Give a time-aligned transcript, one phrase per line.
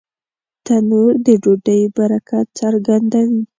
[0.65, 3.41] تنور د ډوډۍ برکت څرګندوي